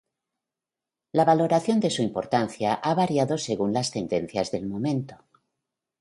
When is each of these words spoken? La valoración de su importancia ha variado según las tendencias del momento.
La 1.11 1.25
valoración 1.25 1.79
de 1.79 1.91
su 1.91 2.01
importancia 2.01 2.73
ha 2.73 2.95
variado 2.95 3.37
según 3.37 3.71
las 3.71 3.91
tendencias 3.91 4.49
del 4.49 4.65
momento. 4.65 5.15